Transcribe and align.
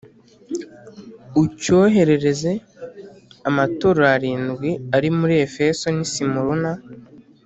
ucyoherereze 1.43 2.51
amatorero 3.49 4.07
arindwi 4.15 4.71
ari 4.95 5.09
muri 5.17 5.35
Efeso 5.47 5.85
n’i 5.95 6.07
Simuruna, 6.13 6.71